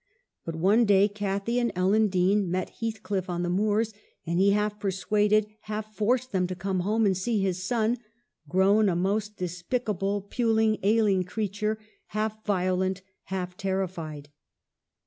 But 0.45 0.55
one 0.55 0.85
day, 0.85 1.07
Cathy 1.07 1.59
and 1.59 1.71
Ellen 1.75 2.07
Dean 2.07 2.49
met 2.49 2.77
Heathcliff 2.81 3.29
on 3.29 3.43
the 3.43 3.51
moors, 3.51 3.93
and 4.25 4.39
he 4.39 4.49
half 4.49 4.79
persuaded, 4.79 5.45
half 5.65 5.93
forced 5.95 6.31
them 6.31 6.47
to 6.47 6.55
come 6.55 6.79
home 6.79 7.05
and 7.05 7.15
see 7.15 7.39
his 7.39 7.61
son, 7.63 7.97
grown 8.49 8.89
a 8.89 8.95
most 8.95 9.37
despicable, 9.37 10.21
puling, 10.23 10.79
ailing 10.81 11.23
creature, 11.23 11.77
half 12.07 12.43
violent, 12.43 13.03
half 13.25 13.55
terrified. 13.55 14.29